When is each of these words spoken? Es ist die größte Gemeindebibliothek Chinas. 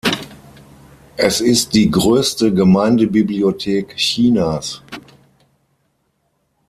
Es 1.15 1.41
ist 1.41 1.75
die 1.75 1.91
größte 1.91 2.51
Gemeindebibliothek 2.51 3.95
Chinas. 3.97 4.81